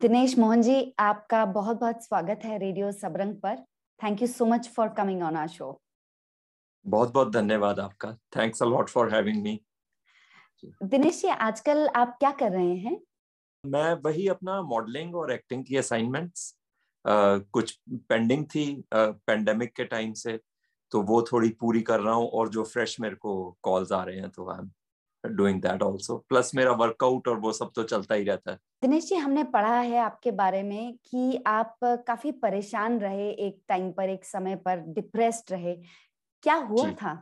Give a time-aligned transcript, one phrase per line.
[0.00, 3.56] दिनेश मोहन जी आपका बहुत बहुत स्वागत है रेडियो सबरंग पर।
[4.00, 5.68] Thank you so much for coming on our show
[6.86, 9.58] बहुत बहुत धन्यवाद आपका। Thanks a lot for having me
[10.84, 13.00] Dinesh ji आजकल आप क्या कर रहे हैं?
[13.64, 16.52] मैं वही अपना मॉडलिंग और एक्टिंग की असाइनमेंट्स
[17.04, 17.78] uh, कुछ
[18.08, 20.38] पेंडिंग थी पेंडेमिक uh, के टाइम से
[20.92, 24.18] तो वो थोड़ी पूरी कर रहा हूँ और जो फ्रेश मेरे को कॉल्स आ रहे
[24.18, 24.70] हैं तो I am
[25.36, 29.04] doing that also plus मेरा वर्कआउट और वो सब तो चलता ही रहता है। दिनेश
[29.04, 34.08] जी हमने पढ़ा है आपके बारे में कि आप काफ़ी परेशान रहे एक टाइम पर
[34.10, 35.74] एक समय पर डिप्रेस्ड रहे।
[36.42, 37.14] क्या हुआ था?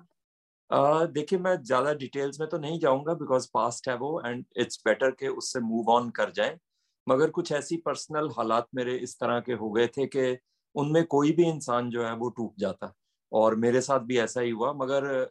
[1.07, 5.11] देखिए मैं ज़्यादा डिटेल्स में तो नहीं जाऊँगा बिकॉज़ पास्ट है वो एंड इट्स बेटर
[5.11, 6.59] के उससे मूव ऑन कर जाए।
[7.07, 10.37] मगर कुछ ऐसी पर्सनल हालात मेरे इस तरह के हो गए थे कि
[10.75, 12.93] उनमें कोई भी इंसान जो है वो टूट जाता
[13.33, 15.29] और मेरे साथ भी ऐसा ही हुआ। मगर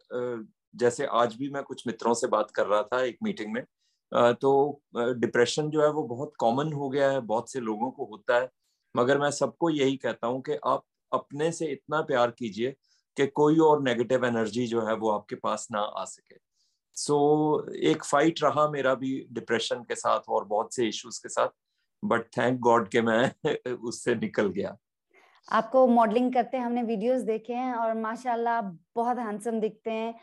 [0.74, 3.62] जैसे आज भी मैं कुछ मित्रों से बात कर रहा था एक मीटिंग में
[4.14, 8.40] तो डिप्रेशन जो है वो बहुत कॉमन हो गया है बहुत से लोगों को होता
[8.40, 8.48] है।
[8.96, 12.70] मगर मैं सबको यही कहता हूँ कि आप अपने से इतना प्यार कीजिए
[13.16, 16.36] कि कोई और नेगेटिव एनर्जी जो है वो आपके पास ना आ सके।
[16.96, 17.16] सो
[17.66, 21.48] so, एक फाइट रहा मेरा भी डिप्रेशन के साथ और बहुत से इश्यूज़ के साथ
[22.04, 24.76] बट थैंक गॉड के मैं उससे निकल गया।
[25.52, 28.60] आपको मॉडलिंग करते हमने वीडियोस देखे हैं और माशाल्लाह
[28.96, 30.14] बहुत हैंडसम दिखते हैं।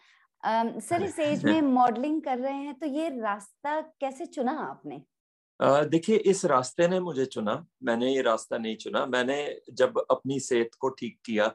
[0.44, 5.02] सर इस एज में मॉडलिंग कर रहे हैं तो ये रास्ता कैसे चुना आपने?
[5.60, 9.36] देखिए इस रास्ते ने मुझे चुना। मैंने ये रास्ता नहीं चुना। मैंने
[9.74, 11.46] जब अपनी सेहत को ठीक किया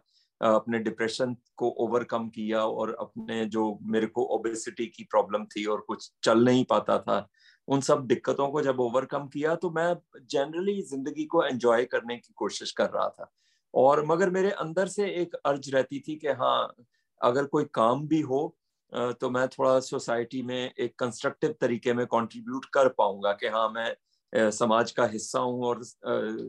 [0.41, 5.81] अपने डिप्रेशन को ओवरकम किया और अपने जो मेरे को ओबेसिटी की प्रॉब्लम थी और
[5.81, 7.27] कुछ चल नहीं पाता था
[7.69, 9.95] उन सब दिक्कतों को जब ओवरकम किया तो मैं
[10.31, 13.31] जनरली ज़िंदगी को एंजॉय करने की कोशिश कर रहा था।
[13.75, 16.75] और मगर मेरे अंदर से एक अर्ज़ रहती थी कि हाँ
[17.21, 18.57] अगर कोई काम भी हो
[18.93, 24.51] तो मैं थोड़ा सोसाइटी में एक कंस्ट्रक्टिव तरीके में कंट्रीब्यूट कर पाऊँगा कि हाँ मैं
[24.51, 25.81] समाज का हिस्सा हूँ और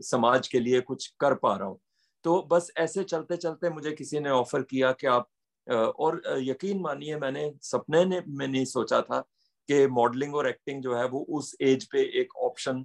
[0.02, 1.80] समाज के लिए कुछ कर पा रहा हूँ।
[2.24, 5.28] तो बस ऐसे चलते चलते मुझे किसी ने ऑफ़र किया कि आप
[5.66, 9.20] और यकीन मानिए मैंने, सपने ने, में नहीं सोचा था
[9.68, 12.84] कि मॉडलिंग और एक्टिंग जो है वो उस एज पे एक ऑप्शन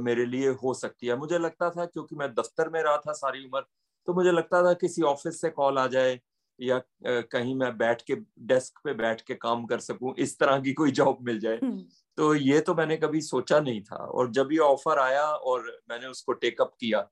[0.00, 3.44] मेरे लिए हो सकती है। मुझे लगता था क्योंकि मैं दफ्तर में रहा था सारी
[3.44, 3.60] उम्र
[4.08, 6.18] तो मुझे लगता था किसी ऑफ़िस से कॉल आ जाए
[6.60, 10.72] या कहीं मैं बैठ के डेस्क पे बैठ के काम कर सकूँ इस तरह की
[10.72, 11.84] कोई जॉब मिल जाए। हम्म।
[12.16, 16.06] तो ये तो मैंने कभी सोचा नहीं था और जब ये ऑफ़र आया और मैंने
[16.06, 17.08] उसको टेकअप किया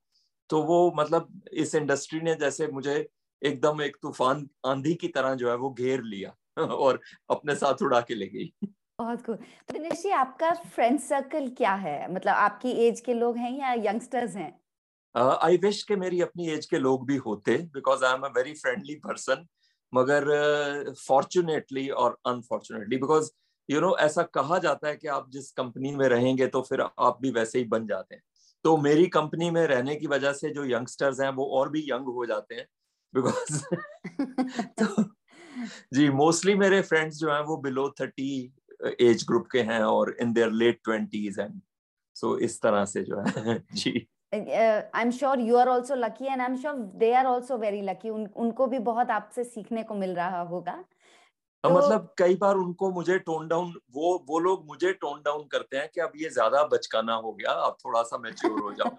[0.50, 3.08] तो वो मतलब इस इंडस्ट्री ने जैसे मुझे
[3.42, 8.00] एकदम एक तूफ़ान आंधी की तरह जो है वो घेर लिया और अपने साथ उड़ा
[8.00, 8.52] के ले गई।
[9.00, 12.14] बहुत खूब तो दिनेश जी आपका फ्रेंड सर्कल क्या है?
[12.14, 14.60] मतलब आपकी एज के लोग हैं या यंगस्टर्स हैं?
[15.14, 18.52] आई विश के मेरी अपनी एज के लोग भी होते because I am a very
[18.54, 19.46] friendly person
[19.92, 20.24] मगर
[21.06, 23.30] फॉर्चुनेटली और अनफॉर्चुनेटली बिकॉज़
[23.68, 27.18] यू नो ऐसा कहा जाता है कि आप जिस कंपनी में रहेंगे तो फिर आप
[27.22, 28.22] भी वैसे ही बन जाते हैं।
[28.64, 32.06] तो मेरी कंपनी में रहने की वजह से जो यंगस्टर्स हैं वो और भी यंग
[32.08, 32.66] हो जाते हैं
[33.14, 33.62] बिकॉज़
[34.82, 35.02] तो
[35.94, 38.30] जी मोस्टली मेरे फ्रेंड्स जो हैं वो बिलो थर्टी
[39.00, 41.60] एज ग्रुप के हैं और in their late twenties and
[42.16, 46.40] so इस तरह से जो है। जी। I am sure you are also lucky and
[46.40, 50.14] I am sure they are also very lucky उनको भी बहुत आपसे सीखने को मिल
[50.14, 50.84] रहा होगा।
[51.64, 55.76] तो, मतलब कई बार उनको मुझे टोन डाउन वो वो लोग मुझे टोन डाउन करते
[55.76, 58.96] हैं कि अब ये ज़्यादा बचकाना हो गया अब थोड़ा सा मैच्योर हो जाओ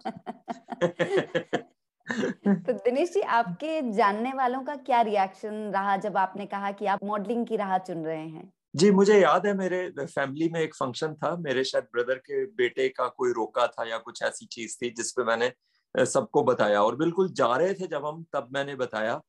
[2.65, 7.03] तो दिनेश जी आपके जानने वालों का क्या रिएक्शन रहा जब आपने कहा कि आप
[7.03, 8.51] मॉडलिंग की राह चुन रहे हैं?
[8.73, 12.87] जी, मुझे याद है मेरे फैमिली में एक फ़ंक्शन था, मेरे शायद ब्रदर के बेटे
[12.89, 17.29] का कोई रोका था या कुछ ऐसी चीज़ थी जिसपे मैंने सबको बताया और बिल्कुल
[17.33, 19.19] जा रहे थे जब हम, तब मैंने बताया।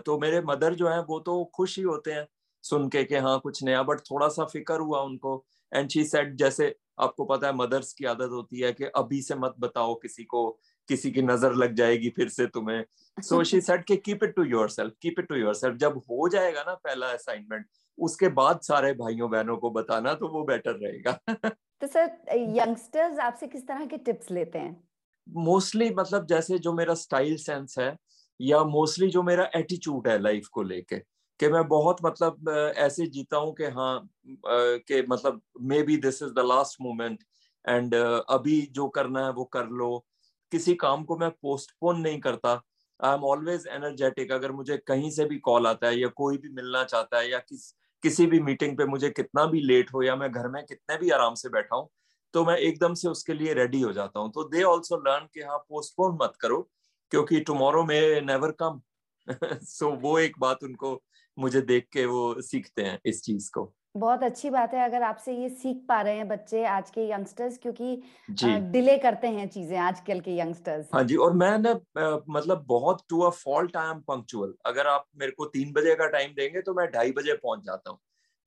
[0.00, 2.26] तो मेरे मदर जो है वो तो खुश ही होते हैं
[2.64, 6.36] सुन के कि हाँ कुछ नया, बट थोड़ा सा फ़िक्र हुआ उनको। एंड शी सेड
[6.36, 10.24] जैसे आपको पता है मदर्स की आदत होती है कि अभी से मत बताओ किसी
[10.24, 10.48] को,
[10.88, 12.84] किसी की नज़र लग जाएगी फिर से तुम्हें।
[13.18, 16.62] सो शी सेड के keep it to yourself keep it to yourself जब हो जाएगा
[16.62, 17.66] ना पहला असाइनमेंट
[17.98, 21.18] उसके बाद सारे भाइयों बहनों को बताना तो वो बेटर रहेगा।
[21.80, 24.88] तो सर यंगस्टर्स आपसे किस तरह के टिप्स लेते हैं?
[25.28, 27.96] मोस्टली मतलब जैसे जो मेरा स्टाइल सेंस है
[28.40, 30.98] या मोस्टली जो मेरा एटीट्यूड है लाइफ को लेके
[31.40, 34.08] कि मैं बहुत मतलब ऐसे जीता हूँ कि हाँ
[34.46, 35.40] कि मतलब
[35.82, 37.24] maybe this is the last moment
[37.68, 37.94] and
[38.30, 40.06] अभी जो करना है वो कर लो।
[40.52, 42.62] किसी काम को मैं पोस्टपोन नहीं करता।
[43.04, 46.48] आई एम ऑलवेज एनर्जेटिक अगर मुझे कहीं से भी कॉल आता है या कोई भी
[46.48, 47.74] मिलना चाहता है या किस
[48.06, 51.10] किसी भी मीटिंग पे मुझे कितना भी लेट हो या मैं घर में कितने भी
[51.10, 51.88] आराम से बैठा हूँ
[52.34, 55.40] तो मैं एकदम से उसके लिए रेडी हो जाता हूँ। तो दे ऑल्सो लर्न कि
[55.40, 56.58] हाँ पोस्टपोन मत करो,
[57.12, 58.80] क्योंकि टुमारो में नेवर कम
[59.64, 60.90] सो वो एक बात उनको
[61.36, 63.64] मुझे देख के वो सीखते हैं इस चीज़ को।
[63.96, 67.58] बहुत अच्छी बात है अगर आपसे ये सीख पा रहे हैं बच्चे आज के यंगस्टर्स
[67.58, 67.94] क्योंकि
[68.72, 71.72] डिले करते हैं चीज़ें आजकल के यंगस्टर्स। हाँ जी और मैं ना
[72.30, 76.06] मतलब बहुत to a fault I am punctual अगर आप मेरे को तीन बजे का
[76.08, 77.98] टाइम देंगे तो मैं ढाई बजे पहुँच जाता हूँ।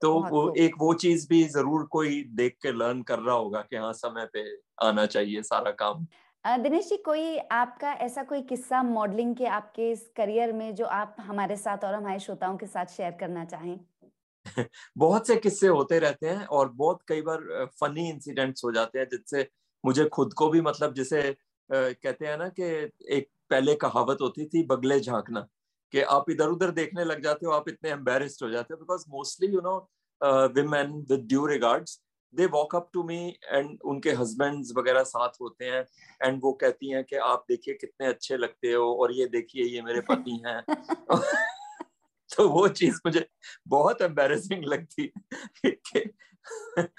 [0.01, 3.75] तो वो एक वो चीज़ भी ज़रूर कोई देख के लर्न कर रहा होगा कि
[3.75, 4.43] हाँ समय पे
[4.83, 6.05] आना चाहिए सारा काम।
[6.45, 11.15] दिनेश जी कोई आपका ऐसा कोई किस्सा मॉडलिंग के आपके इस करियर में जो आप
[11.19, 13.79] हमारे साथ और हमारे श्रोताओं के साथ शेयर करना चाहें?
[14.97, 19.07] बहुत से किस्से होते रहते हैं और बहुत कई बार फनी इंसिडेंट्स हो जाते हैं
[19.11, 19.47] जिससे
[19.85, 21.21] मुझे खुद को भी मतलब जैसे
[21.69, 22.63] कहते हैं ना कि
[23.15, 25.47] एक पहले कहावत होती थी, बगले झांकना,
[25.93, 29.05] कि आप इधर उधर देखने लग जाते हो, आप इतने एम्बेरस्ड हो जाते हो because
[29.09, 29.77] mostly you know
[30.53, 31.99] women with due regards
[32.33, 33.17] they walk up to me
[33.53, 35.85] and उनके हस्बैंड्स वगैरह साथ होते हैं
[36.21, 39.81] एंड वो कहती हैं कि आप देखिए कितने अच्छे लगते हो और ये देखिए, ये
[39.81, 40.63] मेरे पति हैं।
[42.37, 43.27] तो वो चीज़ मुझे
[43.67, 45.11] बहुत एम्बेरसिंग लगती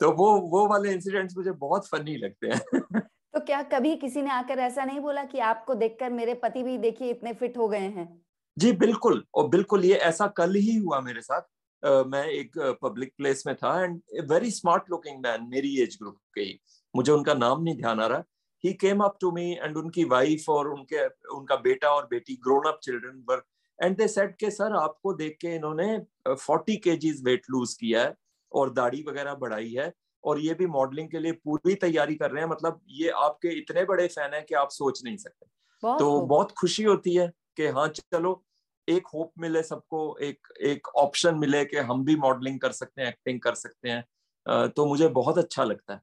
[0.00, 2.60] तो वो वो वाले इंसिडेंट्स मुझे बहुत फनी लगते हैं।
[3.00, 6.78] तो क्या कभी किसी ने आकर ऐसा नहीं बोला कि आपको देखकर मेरे पति भी
[6.78, 8.22] देखिए इतने फिट हो गए हैं?
[8.58, 11.40] जी बिल्कुल और बिल्कुल ये ऐसा कल ही हुआ मेरे साथ।
[11.86, 14.00] uh, मैं एक पब्लिक uh, प्लेस में था and
[14.30, 16.60] very smart looking man मेरी एज ग्रुप के ही।
[16.96, 18.24] मुझे उनका नाम नहीं ध्यान आ रहा।
[18.64, 22.68] He came up to me and उनकी वाइफ और उनके उनका बेटा और बेटी grown
[22.68, 23.42] up children were
[23.78, 25.98] and they said के सर आपको देख के इन्होंने
[26.28, 26.92] फोर्टी के
[27.22, 28.14] वेट लूज किया है
[28.52, 29.92] और दाढ़ी वगैरह बढ़ाई है
[30.24, 33.84] और ये भी मॉडलिंग के लिए पूरी तैयारी कर रहे हैं। मतलब ये आपके इतने
[33.84, 35.46] बड़े फ़ैन है कि आप सोच नहीं सकते।
[35.82, 37.26] बहुत तो बहुत खुशी होती है
[37.56, 38.42] कि हाँ चलो
[38.88, 43.08] एक होप मिले सबको एक एक ऑप्शन मिले कि हम भी मॉडलिंग कर सकते हैं
[43.08, 46.00] एक्टिंग कर सकते हैं। तो मुझे बहुत अच्छा लगता है।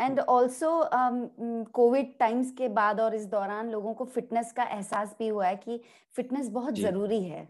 [0.00, 0.70] एंड ऑल्सो
[1.74, 5.56] कोविड टाइम्स के बाद और इस दौरान लोगों को फिटनेस का एहसास भी हुआ है
[5.56, 5.80] कि
[6.14, 7.48] फिटनेस बहुत ज़रूरी है।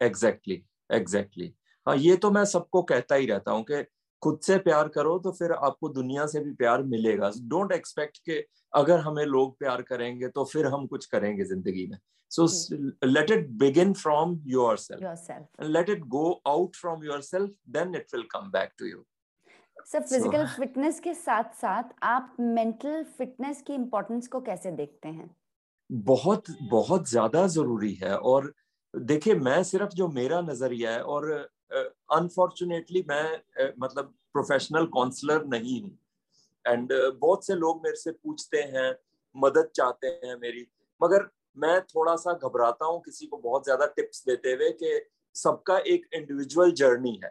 [0.00, 1.86] Exactly exactly, exactly exactly.
[1.86, 3.82] हाँ ये तो मैं सबको कहता ही रहता हूँ कि
[4.22, 8.38] खुद से प्यार करो तो फिर आपको दुनिया से भी प्यार मिलेगा। डोंट एक्सपेक्ट के
[8.72, 11.98] अगर हमें लोग प्यार करेंगे तो फिर हम कुछ करेंगे ज़िंदगी में।
[12.30, 12.46] So
[13.06, 14.38] let it begin from
[14.78, 19.04] yourself let it go out from yourself then it will come back to you
[19.86, 25.30] sir physical fitness के साथ साथ आप मेंटल फिटनेस की इम्पोर्टेंस को कैसे देखते हैं?
[25.90, 28.52] बहुत बहुत ज़्यादा ज़रूरी है और
[28.94, 31.30] देखिए मैं सिर्फ़ जो मेरा नज़रिया है और
[32.12, 35.98] अनफॉर्चुनेटली uh, मैं uh, मतलब प्रोफेशनल काउंसलर नहीं हूँ।
[36.64, 38.94] एंड uh, बहुत से लोग मेरे से पूछते हैं
[39.36, 40.66] मदद चाहते हैं मेरी
[41.00, 45.00] मगर मैं थोड़ा सा घबराता हूँ किसी को बहुत ज़्यादा टिप्स देते हुए कि
[45.34, 47.30] सबका एक इंडिविजुअल जर्नी है।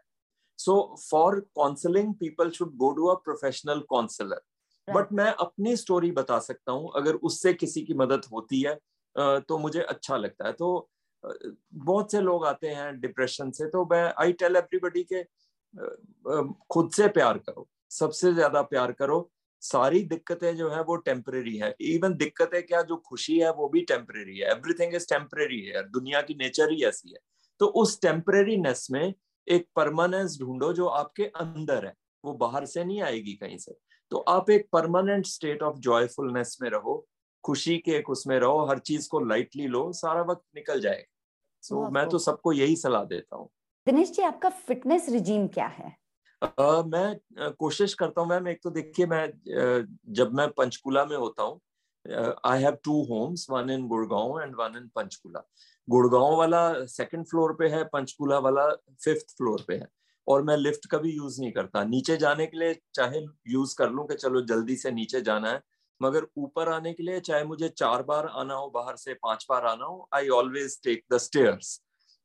[0.59, 4.41] So for counselling people should go to a professional counsellor
[4.88, 8.79] but मैं अपनी स्टोरी बता सकता हूँ अगर उससे किसी की मदद होती है
[9.15, 10.89] तो मुझे अच्छा लगता है। तो
[11.23, 15.23] बहुत से लोग आते हैं डिप्रेशन से तो मैं आई टेल एवरीबडी के
[16.71, 19.29] खुद से प्यार करो सबसे ज़्यादा प्यार करो।
[19.61, 23.81] सारी दिक्कतें जो है वो टेम्परेरी है। इवन दिक्कतें क्या जो खुशी है वो भी
[23.83, 27.19] टेम्परेरी है। एवरीथिंग इज़ टेम्परेरी है। दुनिया की नेचर ही ऐसी है।
[27.59, 29.13] तो उस टेम्परेरीनेस में
[29.48, 31.94] एक परमानेंस ढूंढो जो आपके अंदर है
[32.24, 33.75] वो बाहर से नहीं आएगी कहीं से।
[34.12, 37.06] तो आप एक परमानेंट स्टेट ऑफ़ जॉयफुलनेस में रहो
[37.44, 41.12] खुशी के एक उसमें रहो हर चीज़ को लाइटली लो सारा वक्त निकल जाएगा।
[41.63, 43.50] सो so, मैं तो सबको यही सलाह देता हूँ।
[43.88, 45.96] दिनेश जी आपका फिटनेस रिजीम क्या है?
[46.42, 47.16] Uh, मैं
[47.46, 51.44] uh, कोशिश करता हूँ मैम एक तो देखिए मैं uh, जब मैं पंचकुला में होता
[51.44, 51.60] हूँ
[52.46, 55.44] I have two homes one in Gurgaon and one in Panchkula
[55.88, 58.70] Gurgaon वाला सेकंड फ्लोर पे है, पंचकुला वाला
[59.04, 59.88] फिफ्थ फ्लोर पे है।
[60.28, 64.08] और मैं लिफ्ट कभी यूज़ नहीं करता। नीचे जाने के लिए चाहे यूज़ कर लूँ
[64.08, 65.62] कि चलो जल्दी से नीचे जाना है,
[66.02, 69.66] मगर ऊपर आने के लिए चाहे मुझे चार बार आना हो, बाहर से पाँच बार
[69.66, 71.80] आना हो I always take the stairs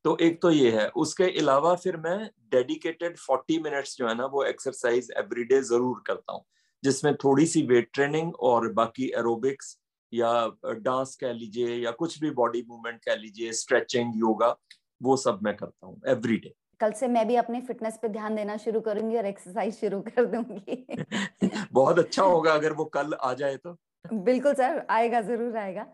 [0.05, 2.19] तो एक तो ये है। उसके अलावा फिर मैं
[2.53, 6.45] डेडिकेटेड फोर्टी मिनट्स जो है ना, वो एक्सरसाइज एवरीडे ज़रूर करता हूँ,
[6.83, 9.77] जिसमें थोड़ी सी वेट ट्रेनिंग और बाकी एरोबिक्स
[10.13, 14.57] या डांस कह लीजिए या कुछ भी बॉडी मूवमेंट कह लीजिए स्ट्रेचिंग योगा
[15.03, 18.37] वो सब मैं करता हूँ एवरी डे कल से मैं भी अपने फिटनेस पे ध्यान
[18.37, 20.87] देना शुरू करूँगी और एक्सरसाइज शुरू कर दूँगी।
[21.73, 23.77] बहुत अच्छा होगा अगर वो कल आ जाए तो।
[24.15, 25.87] बिल्कुल सर आएगा ज़रूर आएगा।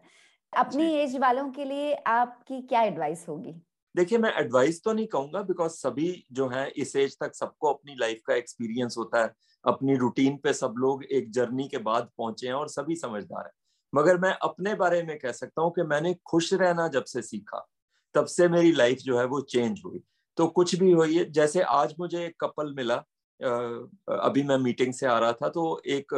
[0.53, 3.55] अपनी एज वालों के लिए आपकी क्या एडवाइस होगी?
[3.97, 7.95] देखिए मैं एडवाइस तो नहीं कहूँगा बिकॉज़ सभी जो है इस एज तक सबको अपनी
[7.95, 9.33] लाइफ का एक्सपीरियंस होता है।
[9.65, 13.53] अपनी रूटीन पे सब लोग एक जर्नी के बाद पहुँचे हैं और सभी समझदार हैं।
[13.95, 17.67] मगर मैं अपने बारे में कह सकता हूँ कि मैंने खुश रहना जब से सीखा,
[18.15, 20.03] तब से मेरी लाइफ जो है वो चेंज हुई।
[20.39, 22.95] तो कुछ भी हुई है, जैसे आज मुझे एक कपल मिला
[23.41, 26.13] अभी मैं मीटिंग से आ रहा था तो एक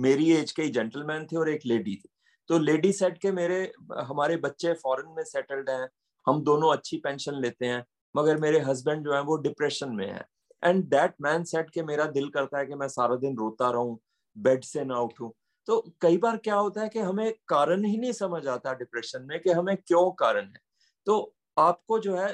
[0.00, 2.08] मेरी एज के जेंटलमैन थे और एक लेडी थी।
[2.50, 3.60] तो लेडी सेट के मेरे,
[3.98, 5.88] हमारे बच्चे फॉरेन में सेटल्ड हैं,
[6.26, 7.84] हम दोनों अच्छी पेंशन लेते हैं,
[8.14, 10.24] मगर मेरे हस्बैंड जो है वो डिप्रेशन में है।
[10.62, 13.98] एंड दैट मैन सेट के मेरा दिल करता है कि मैं सारा दिन रोता रहूँ
[14.36, 15.30] बेड से ना उठूं।
[15.68, 19.38] तो कई बार क्या होता है कि हमें कारण ही नहीं समझ आता डिप्रेशन में
[19.40, 20.60] कि हमें क्यों कारण है।
[21.06, 22.28] तो आपको जो है,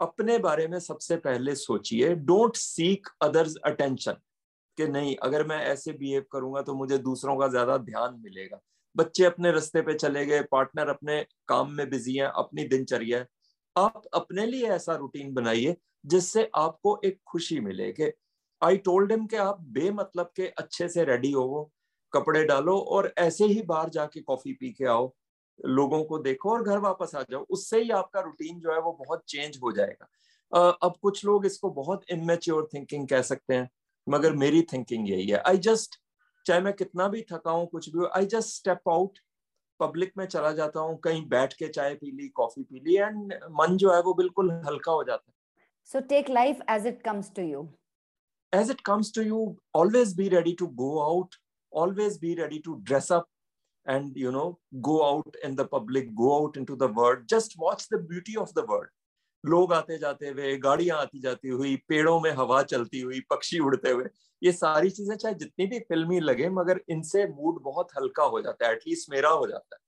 [0.00, 4.16] अपने बारे में सबसे पहले सोचिए डोंट सीक अदर्स अटेंशन
[4.78, 8.60] कि नहीं, अगर मैं ऐसे बिहेव करूँगा तो मुझे दूसरों का ज़्यादा ध्यान मिलेगा।
[8.96, 13.26] बच्चे अपने रास्ते पे चले गए पार्टनर अपने काम में बिज़ी है, अपनी दिनचर्या है।
[13.76, 15.76] आप अपने लिए ऐसा रूटीन बनाइए
[16.06, 18.12] जिससे आपको एक खुशी मिले कि
[18.62, 21.70] आई टोल्ड हिम कि आप बेमतलब के अच्छे से रेडी हो
[22.12, 25.12] कपड़े डालो और ऐसे ही बाहर जाके कॉफ़ी पी के आओ
[25.58, 28.92] लोगों को देखो और घर वापस आ जाओ। उससे ही आपका रूटीन जो है वो
[28.98, 30.08] बहुत चेंज हो जाएगा।
[30.82, 33.68] अब कुछ लोग इसको बहुत इमेच्योर थिंकिंग कह सकते हैं
[34.06, 36.00] मगर मेरी थिंकिंग यही है। आई जस्ट
[36.46, 39.18] चाहे मैं कितना भी थका हूँ कुछ भी हो I just step out
[39.80, 43.34] public में चला जाता हूँ कहीं बैठ के चाय पी ली कॉफ़ी पी ली एंड
[43.60, 45.34] मन जो है वो बिल्कुल हल्का हो जाता है।
[45.88, 47.68] So take life as it comes to you
[48.52, 51.38] as it comes to you always be ready to go out
[51.72, 53.28] always be ready to dress up
[53.86, 57.18] and you know go out in the public go out into the world.
[57.26, 58.88] Just watch the beauty of the world.
[59.46, 63.90] लोग आते जाते हुए गाड़ियाँ आती जाती हुई पेड़ों में हवा चलती हुई पक्षी उड़ते
[63.90, 64.04] हुए
[64.42, 68.66] ये सारी चीज़ें चाहे जितनी भी फिल्मी लगे मगर इनसे मूड बहुत हल्का हो जाता
[68.66, 69.80] है एटलीस्ट मेरा हो जाता है।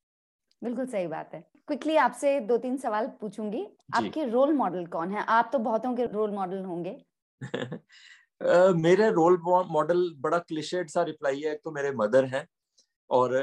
[0.64, 5.25] बिल्कुल सही बात है। क्विकली आपसे दो तीन सवाल पूछूँगी। आपके रोल मॉडल कौन है?
[5.25, 7.04] आप तो बहुतों के रोल मॉडल होंगे।
[8.40, 9.38] मेरे रोल
[9.70, 12.47] मॉडल बड़ा क्लिशेड सा रिप्लाई है, एक तो मेरे मदर हैं
[13.11, 13.35] और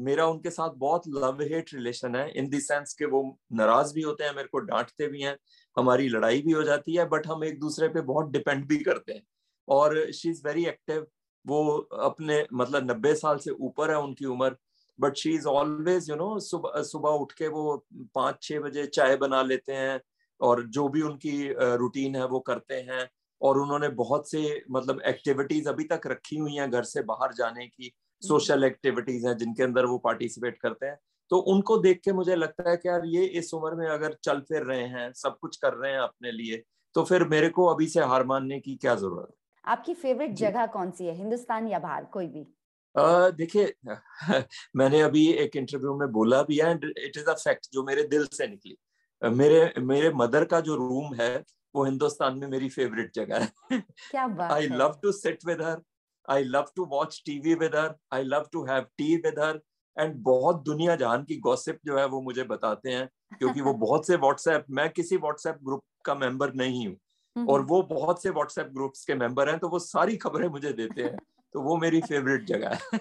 [0.00, 3.22] मेरा उनके साथ बहुत लव हेट रिलेशन है इन दी सेंस के वो
[3.54, 5.36] नाराज़ भी होते हैं, मेरे को डांटते भी हैं,
[5.76, 9.12] हमारी लड़ाई भी हो जाती है बट हम एक दूसरे पे बहुत डिपेंड भी करते
[9.12, 9.22] हैं
[9.68, 11.06] और शी इज़ वेरी एक्टिव
[11.44, 11.62] वो
[12.04, 14.56] अपने मतलब नब्बे साल से ऊपर है उनकी उम्र
[14.98, 17.76] but she is always you know सुबह सुबह उठ के वो
[18.14, 20.00] पाँच छह बजे चाय बना लेते हैं
[20.40, 21.36] और जो भी उनकी
[21.78, 23.08] रूटीन है वो करते हैं।
[23.44, 27.66] और उन्होंने बहुत से मतलब एक्टिविटीज़ अभी तक रखी हुई हैं घर से बाहर जाने
[27.66, 30.98] की सोशल एक्टिविटीज़ हैं जिनके अंदर वो पार्टिसिपेट करते हैं।
[31.30, 34.40] तो उनको देख के मुझे लगता है कि यार ये इस उम्र में अगर चल
[34.40, 36.62] फिर रहे हैं सब कुछ कर रहे हैं अपने लिए
[36.94, 39.36] तो फिर मेरे को अभी से हार मानने की क्या ज़रूरत है?
[39.64, 42.46] आपकी फेवरेट जगह कौन सी है हिंदुस्तान या बाहर कोई भी?
[42.94, 43.72] देखिए
[44.76, 48.26] मैंने अभी एक इंटरव्यू में बोला भी है इट इज़ अ फैक्ट जो मेरे दिल
[48.32, 48.76] से निकली।
[49.22, 51.32] मेरे मेरे मदर का जो रूम है
[51.74, 55.82] वो हिंदुस्तान में मेरी फेवरेट जगह है। क्या बात I love to sit with her
[56.30, 59.60] I love to watch TV with her I love to have tea with her
[59.98, 64.06] and बहुत दुनिया जहान की गॉसिप जो है वो मुझे बताते हैं क्योंकि वो बहुत
[64.06, 66.96] से व्हाट्सएप मैं किसी व्हाट्सएप ग्रुप का मेंबर नहीं हूँ
[67.36, 70.72] हम्म, और। वो बहुत से व्हाट्सएप ग्रुप्स के मेंबर हैं तो वो सारी खबरें मुझे
[70.72, 71.16] देते हैं
[71.54, 73.00] तो वो मेरी फेवरेट जगह है।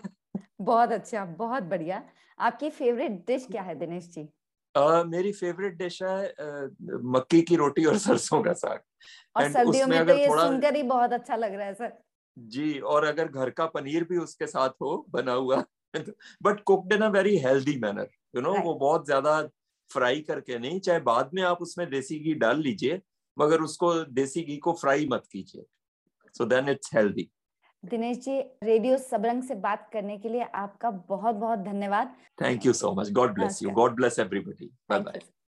[0.62, 2.03] बहुत अच्छा बहुत बढ़िया।
[2.39, 4.30] आपकी फेवरेट डिश क्या है दिनेश जी?
[4.75, 8.80] Uh, मेरी फेवरेट डिश है uh, मक्की की रोटी और सरसों का साग।
[9.36, 10.46] और सर्दियों में तो ये थोड़ा...
[10.46, 11.92] सुनकर ही बहुत अच्छा लग रहा है सर।
[12.38, 15.63] जी और अगर घर का पनीर भी उसके साथ हो बना हुआ
[16.44, 19.42] but cooked in a very healthy manner you know वो बहुत ज़्यादा
[19.89, 23.01] फ्राई करके नहीं चाहे बाद में आप उसमें देसी घी डाल लीजिए
[23.38, 25.65] मगर उसको देसी घी को फ्राई मत कीजिए।
[26.36, 27.30] So then it's healthy
[27.83, 32.73] Dinesh ji radio Sabrang से बात करने के लिए आपका बहुत बहुत धन्यवाद thank you
[32.73, 35.19] so much God bless you God bless everybody bye bye